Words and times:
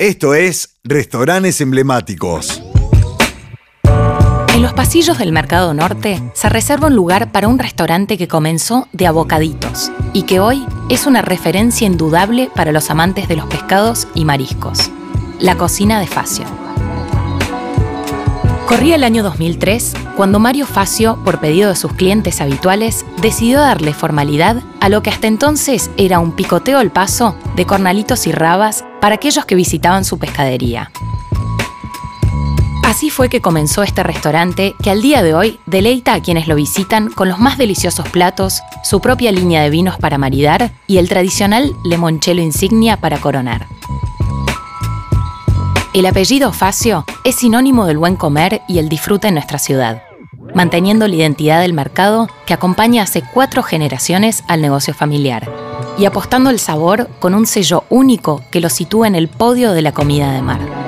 Esto 0.00 0.34
es 0.34 0.80
Restaurantes 0.82 1.60
Emblemáticos. 1.60 2.60
En 4.52 4.60
los 4.60 4.72
pasillos 4.72 5.18
del 5.18 5.30
Mercado 5.30 5.72
Norte 5.72 6.20
se 6.34 6.48
reserva 6.48 6.88
un 6.88 6.96
lugar 6.96 7.30
para 7.30 7.46
un 7.46 7.60
restaurante 7.60 8.18
que 8.18 8.26
comenzó 8.26 8.88
de 8.92 9.06
abocaditos 9.06 9.92
y 10.12 10.24
que 10.24 10.40
hoy 10.40 10.66
es 10.90 11.06
una 11.06 11.22
referencia 11.22 11.86
indudable 11.86 12.50
para 12.56 12.72
los 12.72 12.90
amantes 12.90 13.28
de 13.28 13.36
los 13.36 13.46
pescados 13.46 14.08
y 14.16 14.24
mariscos. 14.24 14.90
La 15.38 15.56
cocina 15.56 16.00
de 16.00 16.08
Facio. 16.08 16.44
Corría 18.66 18.96
el 18.96 19.04
año 19.04 19.22
2003 19.22 19.92
cuando 20.16 20.40
Mario 20.40 20.66
Facio, 20.66 21.22
por 21.24 21.38
pedido 21.38 21.68
de 21.68 21.76
sus 21.76 21.92
clientes 21.92 22.40
habituales, 22.40 23.06
decidió 23.22 23.60
darle 23.60 23.94
formalidad 23.94 24.60
a 24.80 24.88
lo 24.88 25.04
que 25.04 25.10
hasta 25.10 25.28
entonces 25.28 25.88
era 25.96 26.18
un 26.18 26.32
picoteo 26.32 26.78
al 26.78 26.90
paso 26.90 27.36
de 27.54 27.64
cornalitos 27.64 28.26
y 28.26 28.32
rabas 28.32 28.84
para 29.04 29.16
aquellos 29.16 29.44
que 29.44 29.54
visitaban 29.54 30.02
su 30.02 30.18
pescadería. 30.18 30.90
Así 32.84 33.10
fue 33.10 33.28
que 33.28 33.42
comenzó 33.42 33.82
este 33.82 34.02
restaurante 34.02 34.74
que 34.82 34.88
al 34.88 35.02
día 35.02 35.22
de 35.22 35.34
hoy 35.34 35.60
deleita 35.66 36.14
a 36.14 36.22
quienes 36.22 36.48
lo 36.48 36.54
visitan 36.54 37.10
con 37.10 37.28
los 37.28 37.38
más 37.38 37.58
deliciosos 37.58 38.08
platos, 38.08 38.62
su 38.82 39.00
propia 39.00 39.30
línea 39.30 39.62
de 39.62 39.68
vinos 39.68 39.98
para 39.98 40.16
maridar 40.16 40.72
y 40.86 40.96
el 40.96 41.10
tradicional 41.10 41.76
limoncello 41.84 42.40
insignia 42.40 42.96
para 42.96 43.18
coronar. 43.18 43.66
El 45.92 46.06
apellido 46.06 46.50
Facio 46.54 47.04
es 47.24 47.34
sinónimo 47.34 47.84
del 47.84 47.98
buen 47.98 48.16
comer 48.16 48.62
y 48.68 48.78
el 48.78 48.88
disfrute 48.88 49.28
en 49.28 49.34
nuestra 49.34 49.58
ciudad, 49.58 50.02
manteniendo 50.54 51.06
la 51.08 51.16
identidad 51.16 51.60
del 51.60 51.74
mercado 51.74 52.30
que 52.46 52.54
acompaña 52.54 53.02
hace 53.02 53.22
cuatro 53.34 53.62
generaciones 53.62 54.44
al 54.48 54.62
negocio 54.62 54.94
familiar 54.94 55.63
y 55.96 56.04
apostando 56.06 56.50
el 56.50 56.58
sabor 56.58 57.08
con 57.18 57.34
un 57.34 57.46
sello 57.46 57.84
único 57.88 58.42
que 58.50 58.60
lo 58.60 58.68
sitúa 58.68 59.06
en 59.06 59.14
el 59.14 59.28
podio 59.28 59.72
de 59.72 59.82
la 59.82 59.92
comida 59.92 60.32
de 60.32 60.42
mar. 60.42 60.83